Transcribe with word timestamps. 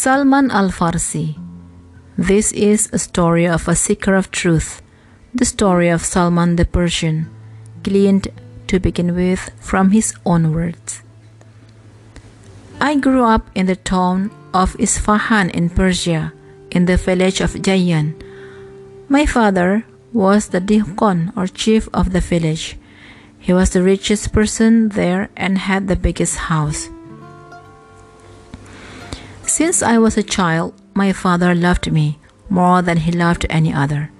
Salman 0.00 0.50
al 0.50 0.70
Farsi. 0.70 1.36
This 2.16 2.52
is 2.52 2.88
a 2.90 2.98
story 2.98 3.46
of 3.46 3.68
a 3.68 3.76
seeker 3.76 4.14
of 4.14 4.30
truth, 4.30 4.80
the 5.34 5.44
story 5.44 5.90
of 5.90 6.06
Salman 6.06 6.56
the 6.56 6.64
Persian, 6.64 7.28
gleaned 7.82 8.28
to 8.68 8.80
begin 8.80 9.14
with 9.14 9.50
from 9.60 9.90
his 9.90 10.14
own 10.24 10.54
words. 10.54 11.02
I 12.80 12.96
grew 12.96 13.24
up 13.24 13.50
in 13.54 13.66
the 13.66 13.76
town 13.76 14.30
of 14.54 14.74
Isfahan 14.80 15.50
in 15.50 15.68
Persia, 15.68 16.32
in 16.70 16.86
the 16.86 16.96
village 16.96 17.42
of 17.42 17.60
Jayan. 17.60 18.16
My 19.06 19.26
father 19.26 19.84
was 20.14 20.48
the 20.48 20.62
dehqon 20.62 21.36
or 21.36 21.46
chief 21.46 21.90
of 21.92 22.12
the 22.12 22.24
village. 22.24 22.78
He 23.38 23.52
was 23.52 23.68
the 23.68 23.82
richest 23.82 24.32
person 24.32 24.96
there 24.96 25.28
and 25.36 25.58
had 25.58 25.88
the 25.88 25.96
biggest 25.96 26.48
house. 26.48 26.88
Since 29.50 29.82
I 29.82 29.98
was 29.98 30.16
a 30.16 30.22
child, 30.22 30.74
my 30.94 31.12
father 31.12 31.56
loved 31.56 31.90
me 31.90 32.20
more 32.48 32.82
than 32.82 32.98
he 32.98 33.10
loved 33.10 33.44
any 33.50 33.74
other. 33.74 34.12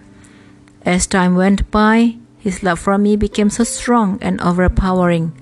As 0.84 1.06
time 1.06 1.37
went 1.37 1.70
by, 1.70 2.16
his 2.41 2.65
love 2.65 2.80
for 2.80 2.98
me 2.98 3.15
became 3.15 3.48
so 3.48 3.62
strong 3.62 4.19
and 4.20 4.41
overpowering 4.41 5.33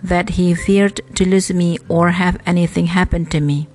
that 0.00 0.38
he 0.38 0.54
feared 0.54 1.00
to 1.16 1.28
lose 1.28 1.52
me 1.52 1.76
or 1.88 2.12
have 2.12 2.38
anything 2.46 2.86
happen 2.86 3.26
to 3.34 3.40
me. 3.40 3.66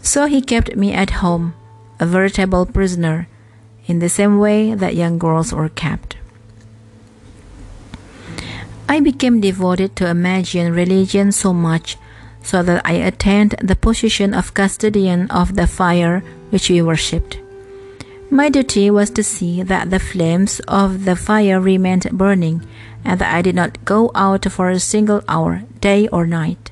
So 0.00 0.26
he 0.26 0.40
kept 0.40 0.76
me 0.76 0.92
at 0.92 1.18
home, 1.18 1.54
a 1.98 2.06
veritable 2.06 2.64
prisoner, 2.64 3.26
in 3.86 3.98
the 3.98 4.08
same 4.08 4.38
way 4.38 4.72
that 4.72 4.94
young 4.94 5.18
girls 5.18 5.52
were 5.52 5.68
kept. 5.68 6.16
I 8.88 9.00
became 9.00 9.40
devoted 9.40 9.96
to 9.96 10.14
Magian 10.14 10.72
religion 10.72 11.32
so 11.32 11.52
much 11.52 11.98
so 12.44 12.62
that 12.62 12.82
I 12.84 12.92
attained 12.92 13.56
the 13.60 13.74
position 13.74 14.34
of 14.34 14.54
custodian 14.54 15.28
of 15.30 15.56
the 15.56 15.66
fire 15.66 16.22
which 16.50 16.70
we 16.70 16.80
worshipped. 16.82 17.40
My 18.30 18.48
duty 18.48 18.90
was 18.90 19.10
to 19.10 19.24
see 19.24 19.62
that 19.62 19.90
the 19.90 19.98
flames 19.98 20.60
of 20.68 21.04
the 21.04 21.16
fire 21.16 21.60
remained 21.60 22.10
burning 22.12 22.66
and 23.04 23.18
that 23.18 23.34
I 23.34 23.42
did 23.42 23.54
not 23.54 23.84
go 23.84 24.10
out 24.14 24.44
for 24.50 24.70
a 24.70 24.78
single 24.78 25.22
hour, 25.28 25.62
day 25.80 26.08
or 26.08 26.26
night. 26.26 26.70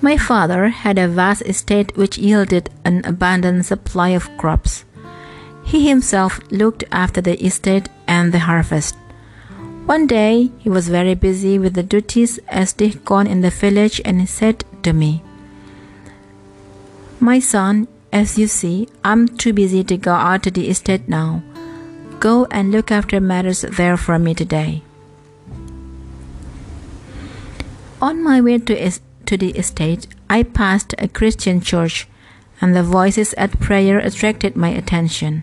My 0.00 0.16
father 0.16 0.68
had 0.68 0.98
a 0.98 1.06
vast 1.06 1.42
estate 1.42 1.96
which 1.96 2.18
yielded 2.18 2.70
an 2.84 3.04
abundant 3.04 3.64
supply 3.66 4.08
of 4.10 4.28
crops. 4.36 4.84
He 5.64 5.88
himself 5.88 6.40
looked 6.50 6.82
after 6.90 7.20
the 7.20 7.38
estate 7.44 7.88
and 8.08 8.32
the 8.32 8.40
harvest. 8.40 8.96
One 9.86 10.06
day 10.06 10.50
he 10.58 10.68
was 10.68 10.88
very 10.88 11.14
busy 11.14 11.58
with 11.58 11.74
the 11.74 11.82
duties 11.82 12.38
as 12.48 12.72
dehqon 12.72 13.28
in 13.28 13.40
the 13.40 13.50
village 13.50 14.00
and 14.04 14.20
he 14.20 14.26
said 14.26 14.64
to 14.84 14.92
me, 14.92 15.22
My 17.18 17.40
son, 17.40 17.88
as 18.12 18.38
you 18.38 18.46
see, 18.46 18.88
I'm 19.02 19.26
too 19.26 19.52
busy 19.52 19.82
to 19.84 19.96
go 19.96 20.12
out 20.12 20.44
to 20.44 20.50
the 20.50 20.68
estate 20.68 21.08
now. 21.08 21.42
Go 22.20 22.46
and 22.50 22.70
look 22.70 22.92
after 22.92 23.20
matters 23.20 23.62
there 23.62 23.96
for 23.96 24.18
me 24.18 24.34
today. 24.34 24.82
On 28.00 28.22
my 28.22 28.40
way 28.40 28.58
to, 28.58 28.76
es- 28.76 29.00
to 29.26 29.36
the 29.36 29.50
estate, 29.50 30.06
I 30.30 30.44
passed 30.44 30.94
a 30.98 31.08
Christian 31.08 31.60
church, 31.60 32.06
and 32.60 32.76
the 32.76 32.82
voices 32.82 33.34
at 33.34 33.58
prayer 33.58 33.98
attracted 33.98 34.56
my 34.56 34.68
attention. 34.68 35.42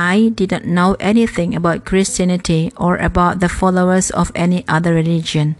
I 0.00 0.30
did 0.30 0.50
not 0.50 0.64
know 0.64 0.96
anything 0.98 1.54
about 1.54 1.84
Christianity 1.84 2.72
or 2.74 2.96
about 2.96 3.40
the 3.40 3.50
followers 3.50 4.08
of 4.10 4.32
any 4.34 4.64
other 4.66 4.94
religion. 4.94 5.56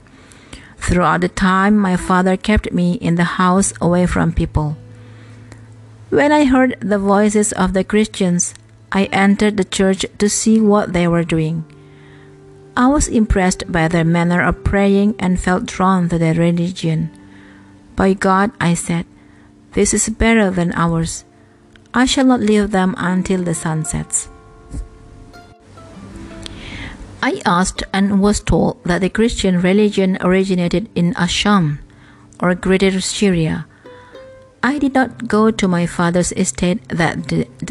Throughout 0.78 1.20
the 1.20 1.28
time, 1.28 1.76
my 1.76 1.96
father 1.96 2.38
kept 2.38 2.72
me 2.72 2.94
in 2.94 3.16
the 3.16 3.36
house 3.36 3.74
away 3.82 4.06
from 4.06 4.32
people. 4.32 4.78
When 6.08 6.32
I 6.32 6.46
heard 6.46 6.80
the 6.80 6.98
voices 6.98 7.52
of 7.52 7.74
the 7.74 7.84
Christians, 7.84 8.54
I 8.90 9.12
entered 9.12 9.58
the 9.58 9.68
church 9.78 10.06
to 10.16 10.28
see 10.30 10.58
what 10.58 10.94
they 10.94 11.06
were 11.06 11.22
doing. 11.22 11.64
I 12.74 12.86
was 12.86 13.08
impressed 13.08 13.70
by 13.70 13.88
their 13.88 14.08
manner 14.08 14.40
of 14.40 14.64
praying 14.64 15.16
and 15.18 15.38
felt 15.38 15.66
drawn 15.66 16.08
to 16.08 16.16
their 16.16 16.32
religion. 16.34 17.12
By 17.94 18.14
God, 18.14 18.52
I 18.58 18.72
said, 18.72 19.04
this 19.72 19.92
is 19.92 20.08
better 20.08 20.48
than 20.50 20.72
ours. 20.72 21.24
I 21.92 22.06
shall 22.06 22.24
not 22.24 22.40
leave 22.40 22.70
them 22.70 22.94
until 22.98 23.42
the 23.42 23.54
sun 23.54 23.84
sets. 23.84 24.28
I 27.22 27.42
asked 27.44 27.82
and 27.92 28.22
was 28.22 28.40
told 28.40 28.82
that 28.84 29.00
the 29.00 29.10
Christian 29.10 29.60
religion 29.60 30.16
originated 30.20 30.88
in 30.94 31.14
ash-Sham, 31.16 31.80
or 32.40 32.54
Greater 32.54 33.00
Syria. 33.00 33.66
I 34.62 34.78
did 34.78 34.94
not 34.94 35.26
go 35.28 35.50
to 35.50 35.68
my 35.68 35.86
father's 35.86 36.32
estate 36.32 36.86
that, 36.88 37.28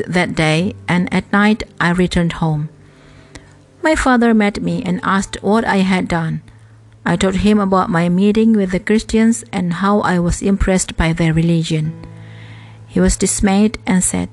that 0.08 0.36
day, 0.36 0.76
and 0.88 1.12
at 1.14 1.32
night 1.32 1.64
I 1.80 1.92
returned 1.92 2.34
home. 2.34 2.70
My 3.82 3.96
father 3.96 4.34
met 4.34 4.62
me 4.62 4.84
and 4.84 5.00
asked 5.04 5.38
what 5.42 5.64
I 5.66 5.78
had 5.78 6.08
done. 6.08 6.42
I 7.06 7.16
told 7.16 7.36
him 7.38 7.60
about 7.60 7.90
my 7.90 8.10
meeting 8.10 8.54
with 8.54 8.72
the 8.72 8.80
Christians 8.80 9.44
and 9.54 9.82
how 9.82 10.02
I 10.02 10.20
was 10.20 10.42
impressed 10.42 10.98
by 10.98 11.14
their 11.14 11.34
religion. 11.34 11.94
He 12.90 13.00
was 13.00 13.16
dismayed 13.16 13.78
and 13.86 14.04
said, 14.04 14.30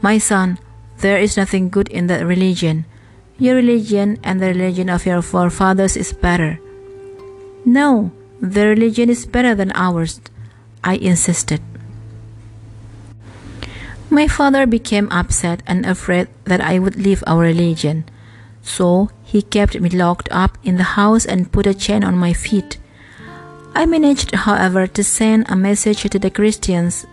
My 0.00 0.16
son, 0.16 0.58
there 0.98 1.18
is 1.18 1.36
nothing 1.36 1.68
good 1.68 1.88
in 1.88 2.06
that 2.06 2.24
religion. 2.24 2.86
Your 3.38 3.56
religion 3.56 4.18
and 4.22 4.40
the 4.40 4.54
religion 4.54 4.88
of 4.88 5.04
your 5.04 5.20
forefathers 5.20 5.96
is 5.96 6.12
better. 6.12 6.60
No, 7.64 8.12
the 8.40 8.68
religion 8.68 9.10
is 9.10 9.26
better 9.26 9.54
than 9.54 9.72
ours, 9.74 10.20
I 10.84 10.94
insisted. 10.94 11.60
My 14.10 14.28
father 14.28 14.64
became 14.64 15.10
upset 15.10 15.62
and 15.66 15.84
afraid 15.84 16.28
that 16.44 16.60
I 16.60 16.78
would 16.78 16.96
leave 16.96 17.24
our 17.26 17.40
religion. 17.40 18.04
So 18.62 19.10
he 19.24 19.42
kept 19.42 19.80
me 19.80 19.90
locked 19.90 20.28
up 20.30 20.56
in 20.62 20.76
the 20.76 20.94
house 20.94 21.24
and 21.24 21.50
put 21.50 21.66
a 21.66 21.74
chain 21.74 22.04
on 22.04 22.16
my 22.16 22.32
feet. 22.32 22.78
I 23.74 23.86
managed, 23.86 24.34
however, 24.34 24.86
to 24.86 25.02
send 25.02 25.46
a 25.48 25.56
message 25.56 26.02
to 26.02 26.18
the 26.18 26.30
Christians 26.30 27.06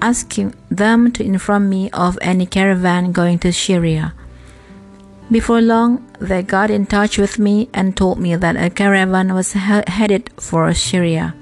asking 0.00 0.54
them 0.70 1.12
to 1.12 1.24
inform 1.24 1.68
me 1.68 1.90
of 1.90 2.18
any 2.20 2.46
caravan 2.46 3.12
going 3.12 3.38
to 3.40 3.52
Syria. 3.52 4.14
Before 5.30 5.60
long, 5.60 6.06
they 6.20 6.42
got 6.42 6.70
in 6.70 6.86
touch 6.86 7.18
with 7.18 7.38
me 7.38 7.68
and 7.74 7.96
told 7.96 8.18
me 8.18 8.36
that 8.36 8.56
a 8.56 8.70
caravan 8.70 9.34
was 9.34 9.52
he- 9.52 9.86
headed 9.88 10.30
for 10.38 10.72
Syria. 10.72 11.34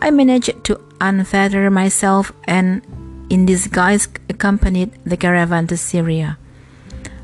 I 0.00 0.10
managed 0.10 0.64
to 0.64 0.80
unfetter 1.00 1.70
myself 1.72 2.32
and 2.44 2.82
in 3.28 3.46
disguise 3.46 4.08
accompanied 4.28 4.92
the 5.04 5.16
caravan 5.16 5.66
to 5.68 5.76
Syria. 5.76 6.38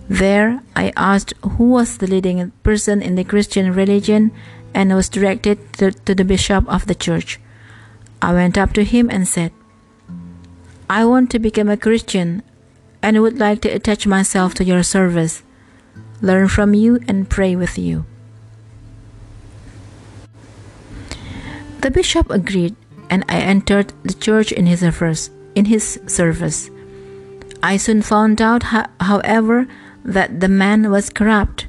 There, 0.08 0.60
I 0.74 0.92
asked 0.96 1.34
who 1.42 1.70
was 1.70 1.98
the 1.98 2.06
leading 2.06 2.52
person 2.62 3.02
in 3.02 3.16
the 3.16 3.24
Christian 3.24 3.72
religion 3.72 4.30
and 4.74 4.94
was 4.94 5.08
directed 5.08 5.72
to, 5.74 5.90
to, 5.90 6.14
the 6.14 6.24
bishop 6.24 6.68
of 6.68 6.86
the 6.86 6.94
church. 6.94 7.40
I 8.22 8.32
went 8.32 8.56
up 8.56 8.72
to 8.74 8.84
him 8.84 9.10
and 9.10 9.26
said, 9.26 9.52
I 10.88 11.04
want 11.04 11.30
to 11.30 11.38
become 11.38 11.68
a 11.68 11.76
Christian 11.76 12.42
and 13.02 13.20
would 13.20 13.38
like 13.38 13.60
to 13.62 13.68
attach 13.68 14.06
myself 14.06 14.54
to 14.54 14.64
your 14.64 14.82
service, 14.82 15.42
learn 16.20 16.48
from 16.48 16.74
you, 16.74 17.00
and 17.08 17.28
pray 17.28 17.56
with 17.56 17.78
you. 17.78 18.04
The 21.80 21.90
bishop 21.90 22.30
agreed, 22.30 22.76
and 23.10 23.24
I 23.28 23.38
entered 23.38 23.92
the 24.02 24.14
church 24.14 24.52
in 24.52 24.66
his 24.66 24.80
service 24.80 25.30
in 25.56 25.64
his 25.64 25.98
service. 26.06 26.70
I 27.62 27.78
soon 27.78 28.02
found 28.02 28.40
out, 28.42 28.62
however, 29.00 29.66
that 30.04 30.40
the 30.40 30.48
man 30.48 30.90
was 30.90 31.10
corrupt. 31.10 31.66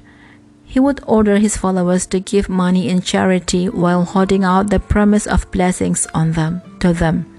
He 0.66 0.80
would 0.80 1.00
order 1.08 1.38
his 1.38 1.58
followers 1.58 2.06
to 2.08 2.20
give 2.20 2.50
money 2.50 2.90
in 2.90 3.02
charity 3.02 3.70
while 3.70 4.04
holding 4.04 4.44
out 4.44 4.70
the 4.70 4.80
promise 4.80 5.26
of 5.26 5.50
blessings 5.52 6.06
on 6.14 6.34
them 6.34 6.62
to 6.82 6.94
them. 6.94 7.37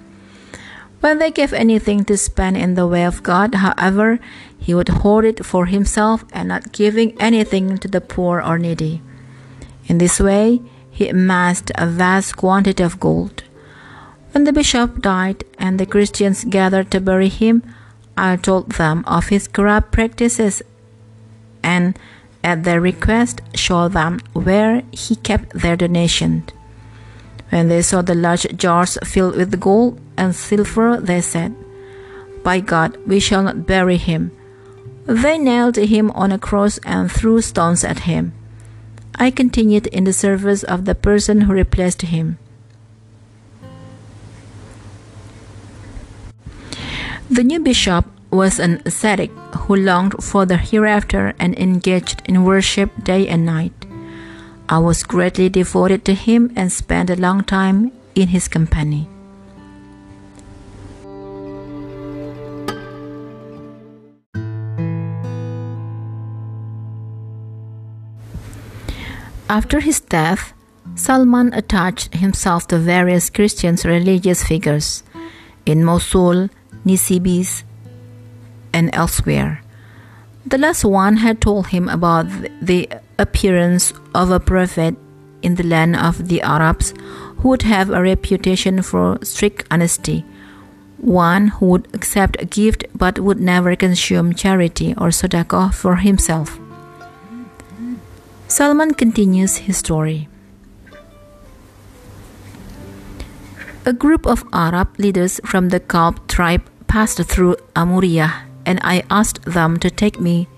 When 1.00 1.18
they 1.18 1.30
gave 1.30 1.52
anything 1.52 2.04
to 2.06 2.16
spend 2.16 2.56
in 2.56 2.74
the 2.74 2.86
way 2.86 3.04
of 3.04 3.22
God, 3.22 3.54
however, 3.54 4.18
he 4.58 4.74
would 4.74 4.88
hoard 4.88 5.24
it 5.24 5.46
for 5.46 5.66
himself 5.66 6.24
and 6.32 6.48
not 6.48 6.72
giving 6.72 7.18
anything 7.20 7.78
to 7.78 7.88
the 7.88 8.00
poor 8.00 8.42
or 8.42 8.58
needy. 8.58 9.00
In 9.86 9.98
this 9.98 10.18
way, 10.18 10.60
he 10.90 11.08
amassed 11.08 11.70
a 11.76 11.86
vast 11.86 12.36
quantity 12.36 12.82
of 12.82 12.98
gold. 12.98 13.44
When 14.32 14.44
the 14.44 14.52
bishop 14.52 15.00
died 15.00 15.44
and 15.56 15.78
the 15.78 15.86
Christians 15.86 16.44
gathered 16.44 16.90
to 16.90 17.00
bury 17.00 17.28
him, 17.28 17.62
I 18.16 18.34
told 18.34 18.72
them 18.72 19.04
of 19.06 19.28
his 19.28 19.46
corrupt 19.46 19.92
practices 19.92 20.62
and, 21.62 21.96
at 22.42 22.64
their 22.64 22.80
request, 22.80 23.40
showed 23.54 23.92
them 23.92 24.18
where 24.32 24.82
he 24.90 25.14
kept 25.14 25.52
their 25.52 25.76
donations. 25.76 26.50
When 27.50 27.68
they 27.68 27.82
saw 27.82 28.02
the 28.02 28.16
large 28.16 28.46
jars 28.56 28.98
filled 29.04 29.36
with 29.36 29.58
gold 29.60 30.00
and 30.18 30.34
silver, 30.34 30.98
they 30.98 31.22
said. 31.22 31.54
By 32.42 32.58
God, 32.58 32.98
we 33.06 33.20
shall 33.20 33.42
not 33.42 33.66
bury 33.66 33.96
him. 33.96 34.32
They 35.06 35.38
nailed 35.38 35.76
him 35.76 36.10
on 36.10 36.32
a 36.32 36.38
cross 36.38 36.78
and 36.84 37.10
threw 37.10 37.40
stones 37.40 37.84
at 37.84 38.00
him. 38.10 38.34
I 39.14 39.30
continued 39.30 39.86
in 39.86 40.04
the 40.04 40.12
service 40.12 40.62
of 40.62 40.84
the 40.84 40.94
person 40.94 41.42
who 41.42 41.52
replaced 41.54 42.02
him. 42.02 42.38
The 47.30 47.44
new 47.44 47.60
bishop 47.60 48.06
was 48.30 48.58
an 48.58 48.82
ascetic 48.84 49.30
who 49.66 49.76
longed 49.76 50.22
for 50.22 50.44
the 50.44 50.56
hereafter 50.56 51.34
and 51.38 51.58
engaged 51.58 52.22
in 52.26 52.44
worship 52.44 52.90
day 53.04 53.26
and 53.28 53.44
night. 53.44 53.72
I 54.68 54.78
was 54.78 55.02
greatly 55.02 55.48
devoted 55.48 56.04
to 56.04 56.14
him 56.14 56.52
and 56.54 56.70
spent 56.70 57.08
a 57.08 57.16
long 57.16 57.44
time 57.44 57.92
in 58.14 58.28
his 58.28 58.48
company. 58.48 59.08
After 69.48 69.80
his 69.80 70.00
death, 70.00 70.52
Salman 70.94 71.54
attached 71.54 72.14
himself 72.14 72.68
to 72.68 72.78
various 72.78 73.30
Christian 73.30 73.76
religious 73.82 74.44
figures 74.44 75.02
in 75.64 75.84
Mosul, 75.84 76.48
Nisibis, 76.84 77.62
and 78.72 78.90
elsewhere. 78.92 79.62
The 80.44 80.58
last 80.58 80.84
one 80.84 81.18
had 81.18 81.40
told 81.40 81.68
him 81.68 81.88
about 81.88 82.26
the 82.60 82.90
appearance 83.18 83.92
of 84.14 84.30
a 84.30 84.40
prophet 84.40 84.96
in 85.42 85.54
the 85.54 85.62
land 85.62 85.96
of 85.96 86.28
the 86.28 86.42
Arabs 86.42 86.92
who 87.38 87.48
would 87.48 87.62
have 87.62 87.90
a 87.90 88.02
reputation 88.02 88.82
for 88.82 89.18
strict 89.22 89.66
honesty, 89.70 90.24
one 90.98 91.48
who 91.48 91.66
would 91.66 91.94
accept 91.94 92.36
a 92.40 92.44
gift 92.44 92.84
but 92.94 93.18
would 93.18 93.40
never 93.40 93.76
consume 93.76 94.34
charity 94.34 94.92
or 94.98 95.08
sadaqah 95.08 95.72
for 95.72 95.96
himself. 95.96 96.58
Salman 98.58 98.92
continues 98.92 99.70
his 99.70 99.76
story. 99.76 100.26
A 103.86 103.92
group 103.92 104.26
of 104.26 104.42
Arab 104.52 104.98
leaders 104.98 105.40
from 105.46 105.68
the 105.68 105.78
Kalb 105.78 106.26
tribe 106.26 106.66
passed 106.88 107.22
through 107.22 107.54
Amuriya, 107.76 108.50
and 108.66 108.80
I 108.82 109.04
asked 109.10 109.44
them 109.44 109.78
to 109.78 109.88
take 109.88 110.18
me 110.18 110.48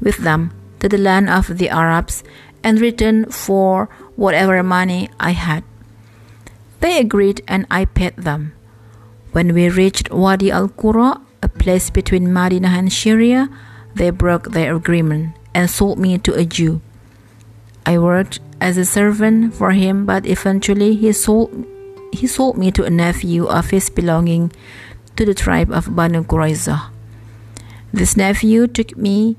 with 0.00 0.18
them 0.18 0.52
to 0.78 0.88
the 0.88 1.02
land 1.02 1.28
of 1.28 1.58
the 1.58 1.68
Arabs 1.68 2.22
and 2.62 2.80
return 2.80 3.26
for 3.26 3.88
whatever 4.14 4.62
money 4.62 5.10
I 5.18 5.32
had. 5.32 5.64
They 6.78 7.00
agreed, 7.00 7.42
and 7.48 7.66
I 7.68 7.86
paid 7.86 8.14
them. 8.14 8.52
When 9.32 9.52
we 9.52 9.68
reached 9.68 10.12
Wadi 10.12 10.52
al 10.52 10.68
Qura, 10.68 11.20
a 11.42 11.48
place 11.48 11.90
between 11.90 12.32
Madinah 12.32 12.68
and 12.78 12.92
Syria, 12.92 13.50
they 13.96 14.10
broke 14.10 14.52
their 14.52 14.76
agreement 14.76 15.34
and 15.52 15.68
sold 15.68 15.98
me 15.98 16.18
to 16.18 16.34
a 16.34 16.44
Jew. 16.44 16.80
I 17.84 17.98
worked 17.98 18.40
as 18.60 18.78
a 18.78 18.84
servant 18.84 19.54
for 19.54 19.72
him, 19.72 20.06
but 20.06 20.26
eventually 20.26 20.94
he 20.94 21.12
sold 21.12 21.66
he 22.12 22.26
sold 22.26 22.58
me 22.58 22.70
to 22.70 22.84
a 22.84 22.90
nephew 22.90 23.46
of 23.46 23.70
his 23.70 23.88
belonging 23.88 24.52
to 25.16 25.24
the 25.24 25.34
tribe 25.34 25.72
of 25.72 25.96
Banu 25.96 26.22
Qurayza. 26.22 26.92
This 27.92 28.16
nephew 28.16 28.66
took 28.66 28.96
me 28.96 29.36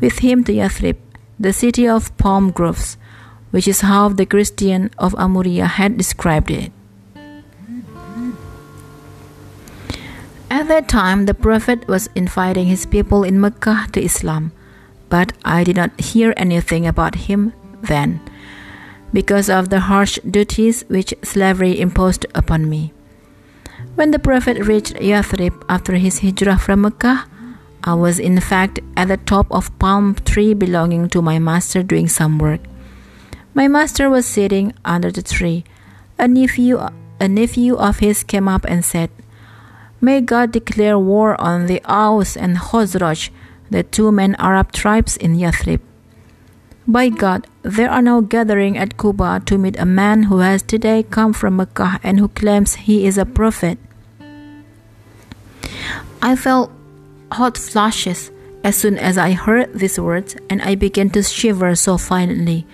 with 0.00 0.18
him 0.18 0.42
to 0.44 0.52
Yathrib, 0.52 0.96
the 1.38 1.52
city 1.52 1.86
of 1.86 2.14
palm 2.18 2.50
groves, 2.50 2.96
which 3.50 3.68
is 3.68 3.82
how 3.82 4.08
the 4.08 4.26
Christian 4.26 4.90
of 4.98 5.14
Amuria 5.14 5.66
had 5.66 5.96
described 5.96 6.50
it. 6.50 6.72
At 10.50 10.68
that 10.68 10.88
time, 10.88 11.26
the 11.26 11.34
Prophet 11.34 11.88
was 11.88 12.10
inviting 12.14 12.66
his 12.66 12.84
people 12.84 13.24
in 13.24 13.40
Mecca 13.40 13.86
to 13.92 14.02
Islam, 14.02 14.52
but 15.08 15.32
I 15.44 15.64
did 15.64 15.76
not 15.76 15.98
hear 15.98 16.34
anything 16.36 16.86
about 16.86 17.30
him 17.30 17.54
then, 17.82 18.20
because 19.12 19.50
of 19.50 19.68
the 19.68 19.80
harsh 19.80 20.18
duties 20.28 20.84
which 20.88 21.14
slavery 21.22 21.80
imposed 21.80 22.26
upon 22.34 22.68
me. 22.68 22.92
When 23.94 24.10
the 24.10 24.18
Prophet 24.18 24.64
reached 24.66 24.94
Yathrib 24.94 25.62
after 25.68 25.96
his 25.96 26.20
hijrah 26.20 26.58
from 26.58 26.82
Mecca, 26.82 27.26
I 27.84 27.94
was 27.94 28.18
in 28.18 28.40
fact 28.40 28.80
at 28.96 29.08
the 29.08 29.18
top 29.18 29.50
of 29.50 29.76
palm 29.78 30.14
tree 30.14 30.54
belonging 30.54 31.08
to 31.10 31.20
my 31.20 31.38
master 31.38 31.82
doing 31.82 32.08
some 32.08 32.38
work. 32.38 32.60
My 33.54 33.68
master 33.68 34.08
was 34.08 34.24
sitting 34.24 34.72
under 34.84 35.10
the 35.10 35.20
tree. 35.20 35.64
A 36.18 36.26
nephew, 36.26 36.80
a 37.20 37.28
nephew 37.28 37.76
of 37.76 37.98
his 37.98 38.24
came 38.24 38.48
up 38.48 38.64
and 38.64 38.84
said, 38.84 39.10
May 40.00 40.20
God 40.20 40.52
declare 40.52 40.98
war 40.98 41.38
on 41.40 41.66
the 41.66 41.82
Aus 41.84 42.36
and 42.36 42.56
Khazraj, 42.56 43.30
the 43.70 43.82
two 43.82 44.10
main 44.10 44.36
Arab 44.38 44.72
tribes 44.72 45.16
in 45.16 45.36
Yathrib. 45.36 45.80
By 46.86 47.10
God, 47.10 47.46
they 47.62 47.86
are 47.86 48.02
now 48.02 48.20
gathering 48.20 48.76
at 48.76 48.96
Quba 48.96 49.44
to 49.46 49.56
meet 49.56 49.78
a 49.78 49.86
man 49.86 50.24
who 50.24 50.38
has 50.38 50.62
today 50.62 51.04
come 51.04 51.32
from 51.32 51.56
Mecca 51.56 52.00
and 52.02 52.18
who 52.18 52.26
claims 52.26 52.74
he 52.74 53.06
is 53.06 53.16
a 53.16 53.24
prophet. 53.24 53.78
I 56.20 56.34
felt 56.34 56.72
hot 57.30 57.56
flushes 57.56 58.32
as 58.64 58.76
soon 58.76 58.98
as 58.98 59.16
I 59.16 59.32
heard 59.32 59.74
these 59.74 59.98
words, 59.98 60.36
and 60.50 60.60
I 60.62 60.74
began 60.74 61.10
to 61.10 61.22
shiver 61.22 61.74
so 61.74 61.96
violently 61.96 62.66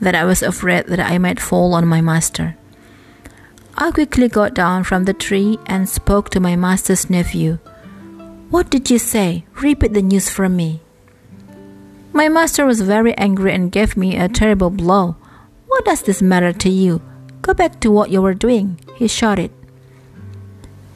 that 0.00 0.14
I 0.14 0.24
was 0.24 0.42
afraid 0.42 0.86
that 0.86 1.00
I 1.00 1.18
might 1.18 1.40
fall 1.40 1.74
on 1.74 1.86
my 1.86 2.00
master. 2.00 2.56
I 3.76 3.90
quickly 3.90 4.28
got 4.28 4.54
down 4.54 4.84
from 4.84 5.04
the 5.04 5.14
tree 5.14 5.58
and 5.66 5.88
spoke 5.88 6.30
to 6.30 6.40
my 6.40 6.56
master's 6.56 7.10
nephew. 7.10 7.58
What 8.50 8.70
did 8.70 8.90
you 8.90 8.98
say? 8.98 9.44
Repeat 9.62 9.94
the 9.94 10.02
news 10.02 10.30
from 10.30 10.56
me. 10.56 10.80
My 12.18 12.28
master 12.28 12.66
was 12.66 12.80
very 12.80 13.16
angry 13.16 13.54
and 13.54 13.70
gave 13.70 13.96
me 13.96 14.16
a 14.16 14.26
terrible 14.26 14.70
blow. 14.70 15.14
What 15.68 15.84
does 15.84 16.02
this 16.02 16.20
matter 16.20 16.52
to 16.52 16.68
you? 16.68 17.00
Go 17.42 17.54
back 17.54 17.78
to 17.78 17.92
what 17.92 18.10
you 18.10 18.20
were 18.20 18.34
doing, 18.34 18.80
he 18.96 19.06
shouted. 19.06 19.52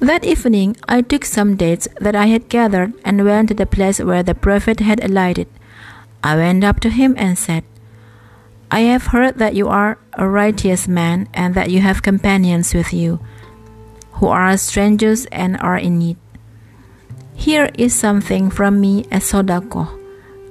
That 0.00 0.24
evening, 0.24 0.76
I 0.88 1.00
took 1.00 1.24
some 1.24 1.54
dates 1.54 1.86
that 2.00 2.16
I 2.16 2.26
had 2.26 2.48
gathered 2.48 2.94
and 3.04 3.24
went 3.24 3.50
to 3.50 3.54
the 3.54 3.70
place 3.70 4.00
where 4.00 4.24
the 4.24 4.34
prophet 4.34 4.80
had 4.80 4.98
alighted. 4.98 5.46
I 6.24 6.34
went 6.34 6.64
up 6.64 6.80
to 6.80 6.90
him 6.90 7.14
and 7.16 7.38
said, 7.38 7.62
I 8.72 8.80
have 8.90 9.14
heard 9.14 9.38
that 9.38 9.54
you 9.54 9.68
are 9.68 9.98
a 10.14 10.26
righteous 10.26 10.88
man 10.88 11.28
and 11.32 11.54
that 11.54 11.70
you 11.70 11.82
have 11.82 12.02
companions 12.02 12.74
with 12.74 12.92
you 12.92 13.20
who 14.18 14.26
are 14.26 14.56
strangers 14.56 15.26
and 15.26 15.56
are 15.58 15.78
in 15.78 16.00
need. 16.00 16.16
Here 17.36 17.70
is 17.78 17.94
something 17.94 18.50
from 18.50 18.80
me 18.80 19.06
as 19.12 19.30
sadaqah. 19.30 20.01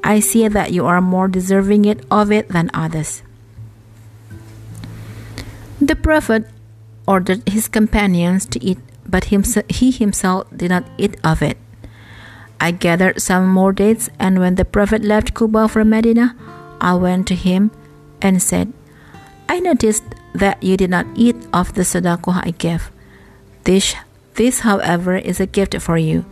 I 0.04 0.20
see 0.20 0.48
that 0.48 0.72
you 0.72 0.86
are 0.86 1.02
more 1.02 1.28
deserving 1.28 1.86
it 1.86 2.04
of 2.10 2.32
it 2.32 2.50
than 2.50 2.72
others. 2.74 3.22
The 5.80 5.96
prophet 5.96 6.46
ordered 7.08 7.48
his 7.48 7.68
companions 7.68 8.46
to 8.48 8.64
eat, 8.64 8.78
but 9.08 9.26
he 9.26 9.92
himself 9.92 10.48
did 10.56 10.70
not 10.70 10.86
eat 10.98 11.18
of 11.24 11.42
it. 11.42 11.58
I 12.60 12.72
gathered 12.72 13.22
some 13.22 13.48
more 13.48 13.74
dates, 13.74 14.10
and 14.20 14.40
when 14.40 14.56
the 14.56 14.66
prophet 14.66 15.04
left 15.04 15.34
Quba 15.34 15.70
for 15.70 15.84
Medina, 15.84 16.36
I 16.80 16.94
went 16.94 17.28
to 17.28 17.36
him 17.36 17.72
and 18.22 18.42
said, 18.42 18.72
I 19.50 19.60
noticed 19.60 20.04
that 20.34 20.62
you 20.62 20.78
did 20.78 20.90
not 20.90 21.08
eat 21.16 21.36
of 21.52 21.74
the 21.74 21.82
sadaqah 21.82 22.46
I 22.46 22.52
gave. 22.52 22.92
This, 23.64 23.96
this, 24.36 24.60
however, 24.60 25.16
is 25.16 25.40
a 25.40 25.46
gift 25.46 25.76
for 25.82 25.98
you. 25.98 26.26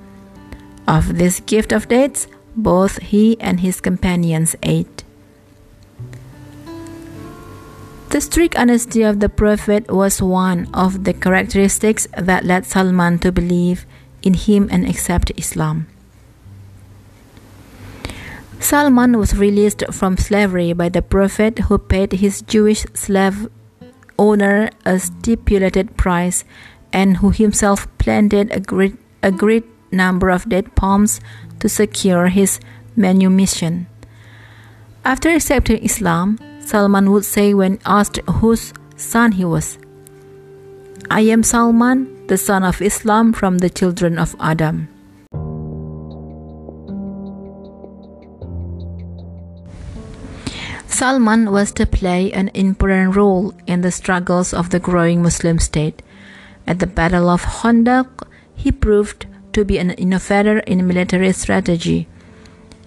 Of 0.88 1.18
this 1.18 1.40
gift 1.40 1.72
of 1.72 1.88
dates, 1.88 2.28
both 2.64 3.02
he 3.02 3.40
and 3.40 3.60
his 3.60 3.82
companions 3.82 4.56
ate. 4.64 5.04
The 8.10 8.22
strict 8.22 8.56
honesty 8.58 9.04
of 9.04 9.20
the 9.20 9.30
Prophet 9.30 9.92
was 9.92 10.22
one 10.22 10.68
of 10.74 11.04
the 11.04 11.14
characteristics 11.14 12.08
that 12.18 12.44
led 12.44 12.66
Salman 12.66 13.20
to 13.20 13.32
believe 13.32 13.86
in 14.24 14.34
him 14.34 14.68
and 14.72 14.88
accept 14.90 15.32
Islam. 15.38 15.88
Salman 18.60 19.18
was 19.18 19.38
released 19.38 19.84
from 19.92 20.18
slavery 20.18 20.74
by 20.74 20.90
the 20.90 21.02
Prophet 21.02 21.70
who 21.70 21.78
paid 21.78 22.14
his 22.14 22.42
Jewish 22.42 22.84
slave 22.94 23.48
owner 24.18 24.70
a 24.86 25.00
stipulated 25.00 25.96
price 25.96 26.44
and 26.92 27.18
who 27.18 27.30
himself 27.30 27.88
planted 28.00 28.52
a 28.52 28.60
great, 28.60 28.98
a 29.24 29.32
great 29.32 29.66
number 29.92 30.30
of 30.30 30.50
date 30.50 30.76
palms 30.76 31.22
to 31.60 31.70
secure 31.70 32.28
his 32.28 32.60
manumission. 32.96 33.88
After 35.06 35.30
accepting 35.30 35.84
Islam, 35.84 36.40
Salman 36.60 37.12
would 37.12 37.26
say 37.26 37.54
when 37.54 37.80
asked 37.86 38.20
whose 38.28 38.74
son 38.96 39.34
he 39.34 39.46
was, 39.46 39.78
I 41.10 41.22
am 41.22 41.42
Salman, 41.42 42.28
the 42.28 42.38
son 42.38 42.64
of 42.64 42.82
Islam 42.82 43.34
from 43.34 43.58
the 43.58 43.70
children 43.70 44.20
of 44.20 44.36
Adam. 44.40 44.88
Salman 51.00 51.50
was 51.50 51.72
to 51.72 51.86
play 51.86 52.32
an 52.34 52.50
important 52.54 53.16
role 53.16 53.54
in 53.66 53.82
the 53.82 53.92
struggles 53.92 54.54
of 54.54 54.70
the 54.70 54.80
growing 54.80 55.24
Muslim 55.24 55.58
state. 55.58 56.04
At 56.68 56.80
the 56.80 56.88
Battle 56.88 57.30
of 57.30 57.42
Khandaq, 57.42 58.28
he 58.54 58.72
proved 58.72 59.26
to 59.60 59.66
be 59.66 59.78
an 59.78 59.92
innovator 59.92 60.60
in 60.60 60.88
military 60.88 61.34
strategy. 61.34 62.08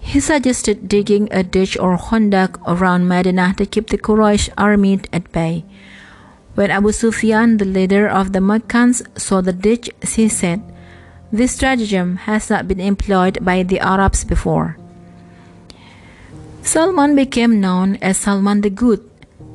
He 0.01 0.19
suggested 0.19 0.89
digging 0.89 1.29
a 1.29 1.43
ditch 1.43 1.77
or 1.77 1.97
khandaq 1.97 2.57
around 2.65 3.07
Medina 3.07 3.53
to 3.57 3.65
keep 3.67 3.87
the 3.89 3.97
Quraysh 3.97 4.49
army 4.57 4.99
at 5.13 5.31
bay. 5.31 5.63
When 6.55 6.71
Abu 6.71 6.91
Sufyan, 6.91 7.57
the 7.57 7.65
leader 7.65 8.09
of 8.09 8.33
the 8.33 8.41
Meccans, 8.41 9.03
saw 9.15 9.41
the 9.41 9.53
ditch, 9.53 9.91
he 10.01 10.27
said, 10.27 10.61
This 11.31 11.53
stratagem 11.53 12.17
has 12.25 12.49
not 12.49 12.67
been 12.67 12.81
employed 12.81 13.37
by 13.45 13.61
the 13.61 13.79
Arabs 13.79 14.23
before. 14.23 14.77
Salman 16.63 17.15
became 17.15 17.61
known 17.61 17.97
as 18.01 18.17
Salman 18.17 18.61
the 18.61 18.69
Good. 18.71 19.01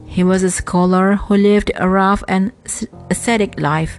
He 0.06 0.22
was 0.22 0.42
a 0.44 0.50
scholar 0.50 1.16
who 1.16 1.36
lived 1.36 1.72
a 1.74 1.88
rough 1.88 2.22
and 2.28 2.52
ascetic 3.10 3.58
life. 3.58 3.98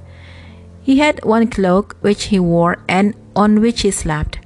He 0.89 0.97
had 0.97 1.23
one 1.23 1.45
cloak 1.51 1.97
which 2.01 2.33
he 2.33 2.39
wore 2.39 2.77
and 2.89 3.13
on 3.35 3.61
which 3.61 3.81
he 3.81 3.91
slept. 3.91 4.39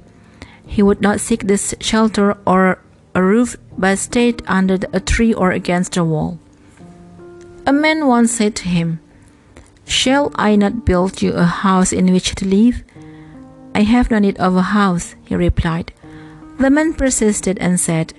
He 0.66 0.82
would 0.82 1.00
not 1.00 1.18
seek 1.18 1.46
the 1.46 1.56
shelter 1.80 2.36
or 2.46 2.80
a 3.14 3.22
roof, 3.22 3.56
but 3.78 3.98
stayed 3.98 4.42
under 4.46 4.76
a 4.92 5.00
tree 5.00 5.32
or 5.32 5.52
against 5.52 5.96
a 5.96 6.04
wall. 6.04 6.38
A 7.66 7.72
man 7.72 8.06
once 8.06 8.30
said 8.30 8.54
to 8.56 8.68
him, 8.68 9.00
Shall 9.86 10.32
I 10.34 10.54
not 10.54 10.84
build 10.84 11.22
you 11.22 11.32
a 11.32 11.44
house 11.44 11.94
in 11.94 12.12
which 12.12 12.34
to 12.34 12.44
live? 12.44 12.84
I 13.74 13.80
have 13.80 14.10
no 14.10 14.18
need 14.18 14.36
of 14.36 14.54
a 14.54 14.68
house, 14.76 15.14
he 15.24 15.34
replied. 15.34 15.94
The 16.58 16.68
man 16.68 16.92
persisted 16.92 17.56
and 17.58 17.80
said, 17.80 18.12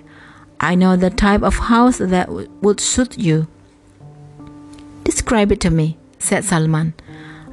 I 0.58 0.74
know 0.74 0.96
the 0.96 1.10
type 1.10 1.42
of 1.42 1.70
house 1.70 1.98
that 1.98 2.28
would 2.28 2.80
suit 2.80 3.16
you. 3.18 3.46
Describe 5.04 5.52
it 5.52 5.60
to 5.60 5.70
me, 5.70 5.96
said 6.18 6.44
Salman. 6.44 6.94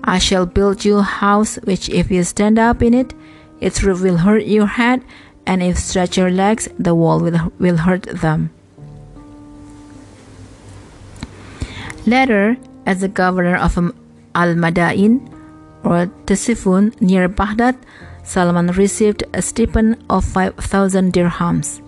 I 0.03 0.19
shall 0.19 0.45
build 0.45 0.83
you 0.83 0.98
a 0.98 1.03
house 1.03 1.55
which, 1.63 1.89
if 1.89 2.12
you 2.12 2.24
stand 2.24 2.60
up 2.60 2.81
in 2.81 2.93
it, 2.93 3.13
its 3.62 3.83
roof 3.83 4.01
will 4.01 4.17
hurt 4.17 4.45
your 4.45 4.67
head, 4.67 5.01
and 5.45 5.63
if 5.63 5.77
stretch 5.77 6.17
your 6.17 6.31
legs, 6.31 6.67
the 6.77 6.93
wall 6.93 7.19
will, 7.19 7.51
will 7.60 7.77
hurt 7.77 8.03
them. 8.03 8.50
Later, 12.05 12.57
as 12.86 13.00
the 13.00 13.07
governor 13.07 13.55
of 13.55 13.77
Al 13.77 14.55
Madain 14.55 15.22
or 15.83 16.07
Ctesiphon 16.25 17.00
near 17.01 17.29
Baghdad, 17.29 17.77
Salman 18.24 18.67
received 18.72 19.24
a 19.33 19.41
stipend 19.41 20.03
of 20.10 20.25
5,000 20.25 21.13
dirhams. 21.13 21.81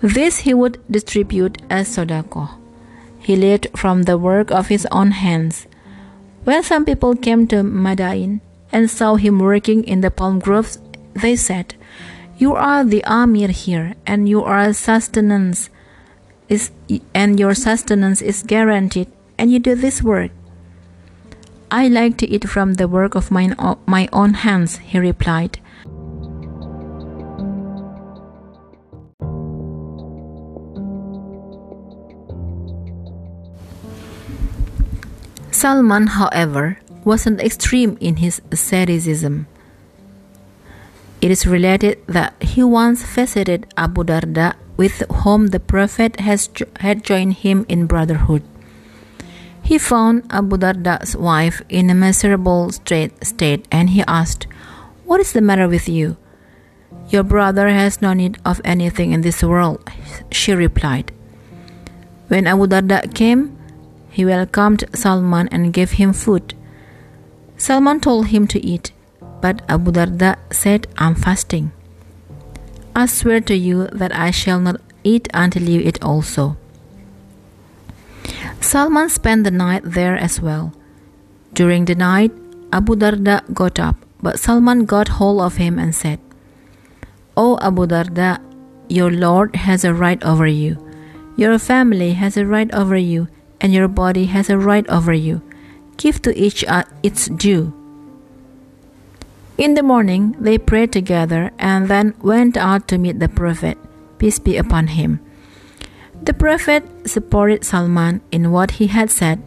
This 0.00 0.38
he 0.38 0.54
would 0.54 0.78
distribute 0.90 1.58
as 1.68 1.96
sadaqah. 1.96 2.50
He 3.18 3.36
lived 3.36 3.68
from 3.76 4.04
the 4.04 4.16
work 4.16 4.50
of 4.50 4.68
his 4.68 4.86
own 4.90 5.10
hands. 5.10 5.66
When 6.44 6.62
some 6.62 6.84
people 6.84 7.14
came 7.14 7.46
to 7.48 7.62
Madain, 7.62 8.40
and 8.72 8.90
saw 8.90 9.16
him 9.16 9.38
working 9.38 9.84
in 9.84 10.00
the 10.00 10.10
palm 10.10 10.38
groves, 10.38 10.78
they 11.14 11.36
said, 11.36 11.74
You 12.38 12.54
are 12.54 12.84
the 12.84 13.04
Amir 13.04 13.48
here, 13.48 13.94
and 14.06 14.28
your 14.28 14.72
sustenance 14.72 15.70
is 16.48 16.70
and 17.14 17.38
your 17.38 17.54
sustenance 17.54 18.22
is 18.22 18.42
guaranteed, 18.42 19.08
and 19.38 19.52
you 19.52 19.58
do 19.58 19.74
this 19.74 20.02
work. 20.02 20.30
I 21.70 21.86
like 21.86 22.16
to 22.18 22.28
eat 22.28 22.48
from 22.48 22.74
the 22.74 22.88
work 22.88 23.14
of 23.14 23.30
mine, 23.30 23.54
my 23.86 24.08
own 24.12 24.34
hands, 24.34 24.78
he 24.78 24.98
replied. 24.98 25.60
Salman, 35.60 36.06
however, 36.16 36.78
wasn't 37.04 37.38
extreme 37.38 37.98
in 38.00 38.16
his 38.16 38.40
asceticism. 38.50 39.46
It 41.20 41.30
is 41.30 41.46
related 41.46 42.00
that 42.06 42.32
he 42.40 42.64
once 42.64 43.04
visited 43.04 43.68
Abu 43.76 44.04
Darda, 44.04 44.54
with 44.78 45.04
whom 45.20 45.48
the 45.48 45.60
Prophet 45.60 46.18
has, 46.20 46.48
had 46.80 47.04
joined 47.04 47.44
him 47.44 47.66
in 47.68 47.84
brotherhood. 47.84 48.42
He 49.62 49.76
found 49.76 50.24
Abu 50.30 50.56
Darda's 50.56 51.14
wife 51.14 51.60
in 51.68 51.90
a 51.90 51.94
miserable 51.94 52.72
state 52.72 53.68
and 53.70 53.90
he 53.90 54.00
asked, 54.08 54.46
What 55.04 55.20
is 55.20 55.34
the 55.34 55.42
matter 55.42 55.68
with 55.68 55.90
you? 55.90 56.16
Your 57.10 57.22
brother 57.22 57.68
has 57.68 58.00
no 58.00 58.14
need 58.14 58.38
of 58.46 58.62
anything 58.64 59.12
in 59.12 59.20
this 59.20 59.42
world, 59.42 59.84
she 60.32 60.54
replied. 60.54 61.12
When 62.28 62.46
Abu 62.46 62.66
Darda 62.66 63.12
came, 63.12 63.59
he 64.20 64.24
welcomed 64.26 64.84
Salman 64.92 65.48
and 65.50 65.72
gave 65.72 65.92
him 65.92 66.12
food. 66.12 66.52
Salman 67.56 68.00
told 68.00 68.26
him 68.26 68.46
to 68.48 68.60
eat, 68.60 68.92
but 69.40 69.62
Abu 69.66 69.92
Darda 69.92 70.36
said, 70.52 70.86
I'm 70.98 71.14
fasting. 71.14 71.72
I 72.94 73.06
swear 73.06 73.40
to 73.40 73.56
you 73.56 73.86
that 74.00 74.14
I 74.14 74.30
shall 74.30 74.60
not 74.60 74.82
eat 75.04 75.26
until 75.32 75.62
you 75.62 75.80
eat 75.80 76.02
also. 76.02 76.58
Salman 78.60 79.08
spent 79.08 79.44
the 79.44 79.50
night 79.50 79.84
there 79.86 80.18
as 80.18 80.38
well. 80.38 80.74
During 81.54 81.86
the 81.86 81.94
night, 81.94 82.32
Abu 82.74 82.96
Darda 82.96 83.40
got 83.54 83.78
up, 83.78 83.96
but 84.20 84.38
Salman 84.38 84.84
got 84.84 85.16
hold 85.16 85.40
of 85.40 85.56
him 85.56 85.78
and 85.78 85.94
said, 85.94 86.20
O 87.38 87.58
Abu 87.62 87.86
Darda, 87.86 88.38
your 88.86 89.10
Lord 89.10 89.56
has 89.56 89.82
a 89.82 89.94
right 89.94 90.22
over 90.22 90.46
you. 90.46 90.76
Your 91.38 91.58
family 91.58 92.12
has 92.12 92.36
a 92.36 92.44
right 92.44 92.70
over 92.74 92.98
you, 92.98 93.28
and 93.60 93.72
your 93.72 93.88
body 93.88 94.26
has 94.26 94.50
a 94.50 94.58
right 94.58 94.88
over 94.88 95.12
you. 95.12 95.42
Give 95.96 96.20
to 96.22 96.36
each 96.36 96.64
uh, 96.64 96.84
its 97.02 97.26
due. 97.28 97.72
In 99.58 99.74
the 99.74 99.82
morning, 99.82 100.34
they 100.40 100.56
prayed 100.56 100.92
together 100.92 101.52
and 101.58 101.88
then 101.88 102.14
went 102.22 102.56
out 102.56 102.88
to 102.88 102.96
meet 102.96 103.20
the 103.20 103.28
Prophet, 103.28 103.76
peace 104.16 104.38
be 104.38 104.56
upon 104.56 104.96
him. 104.96 105.20
The 106.22 106.32
Prophet 106.32 106.84
supported 107.04 107.64
Salman 107.64 108.22
in 108.30 108.52
what 108.52 108.80
he 108.80 108.86
had 108.88 109.10
said. 109.10 109.42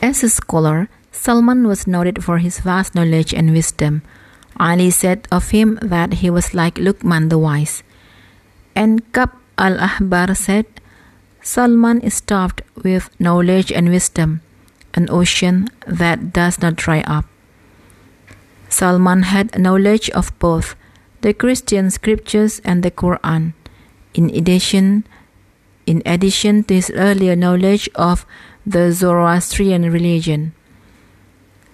As 0.00 0.22
a 0.22 0.28
scholar, 0.28 0.88
Salman 1.10 1.66
was 1.66 1.86
noted 1.86 2.24
for 2.24 2.38
his 2.38 2.58
vast 2.58 2.94
knowledge 2.94 3.32
and 3.32 3.52
wisdom. 3.52 4.02
Ali 4.58 4.90
said 4.90 5.26
of 5.30 5.50
him 5.50 5.78
that 5.82 6.22
he 6.22 6.30
was 6.30 6.54
like 6.54 6.74
Luqman 6.74 7.30
the 7.30 7.38
wise. 7.38 7.82
And 8.74 9.00
Kab 9.12 9.30
al 9.58 9.76
Ahbar 9.76 10.36
said, 10.36 10.66
Salman 11.42 12.00
is 12.00 12.14
stuffed 12.14 12.62
with 12.82 13.10
knowledge 13.18 13.72
and 13.72 13.88
wisdom, 13.88 14.40
an 14.94 15.08
ocean 15.10 15.68
that 15.86 16.32
does 16.32 16.60
not 16.60 16.76
dry 16.76 17.00
up. 17.00 17.26
Salman 18.68 19.24
had 19.24 19.58
knowledge 19.58 20.08
of 20.10 20.36
both 20.38 20.76
the 21.20 21.34
Christian 21.34 21.90
scriptures 21.90 22.60
and 22.64 22.82
the 22.82 22.90
Quran. 22.90 23.52
In 24.14 24.30
addition, 24.30 25.04
in 25.86 26.02
addition 26.06 26.64
to 26.64 26.74
his 26.74 26.90
earlier 26.94 27.36
knowledge 27.36 27.88
of 27.94 28.24
the 28.64 28.92
Zoroastrian 28.92 29.90
religion. 29.90 30.52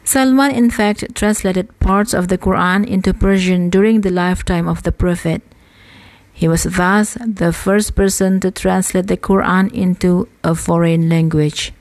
Salman, 0.05 0.51
in 0.53 0.71
fact, 0.71 1.05
translated 1.15 1.69
parts 1.81 2.15
of 2.15 2.29
the 2.29 2.39
Quran 2.39 2.87
into 2.87 3.13
Persian 3.13 3.69
during 3.69 4.01
the 4.01 4.11
lifetime 4.11 4.67
of 4.67 4.83
the 4.83 4.93
Prophet. 4.93 5.43
He 6.39 6.47
was 6.47 6.63
thus 6.63 7.19
the 7.19 7.53
first 7.53 7.97
person 7.97 8.39
to 8.47 8.53
translate 8.53 9.09
the 9.09 9.17
Quran 9.17 9.75
into 9.75 10.29
a 10.45 10.55
foreign 10.55 11.09
language. 11.09 11.73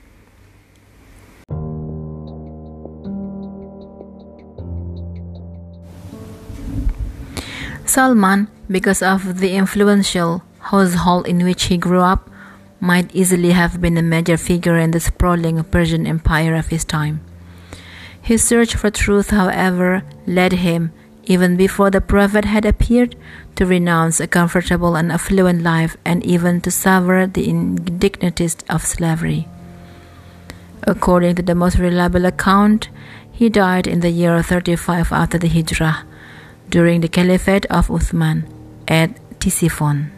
Salman, 7.84 8.48
because 8.68 9.00
of 9.00 9.38
the 9.38 9.54
influential 9.54 10.42
household 10.58 11.28
in 11.28 11.44
which 11.44 11.70
he 11.70 11.78
grew 11.78 12.00
up, 12.00 12.28
might 12.80 13.14
easily 13.14 13.52
have 13.52 13.80
been 13.80 13.96
a 13.96 14.02
major 14.02 14.36
figure 14.36 14.76
in 14.76 14.90
the 14.90 14.98
sprawling 14.98 15.62
Persian 15.62 16.04
empire 16.04 16.56
of 16.56 16.66
his 16.66 16.84
time. 16.84 17.20
His 18.20 18.42
search 18.42 18.74
for 18.74 18.90
truth, 18.90 19.30
however, 19.30 20.02
led 20.26 20.52
him 20.54 20.90
even 21.28 21.56
before 21.56 21.90
the 21.90 22.00
Prophet 22.00 22.46
had 22.46 22.64
appeared, 22.64 23.14
to 23.54 23.66
renounce 23.66 24.18
a 24.18 24.26
comfortable 24.26 24.96
and 24.96 25.12
affluent 25.12 25.62
life 25.62 25.96
and 26.04 26.24
even 26.24 26.60
to 26.62 26.70
suffer 26.70 27.28
the 27.30 27.48
indignities 27.48 28.56
of 28.68 28.86
slavery. 28.86 29.46
According 30.84 31.34
to 31.36 31.42
the 31.42 31.54
most 31.54 31.78
reliable 31.78 32.24
account, 32.24 32.88
he 33.30 33.48
died 33.48 33.86
in 33.86 34.00
the 34.00 34.10
year 34.10 34.42
35 34.42 35.12
after 35.12 35.38
the 35.38 35.48
Hijrah, 35.48 36.06
during 36.70 37.02
the 37.02 37.08
Caliphate 37.08 37.66
of 37.66 37.88
Uthman 37.88 38.48
at 38.88 39.10
Ctesiphon. 39.38 40.10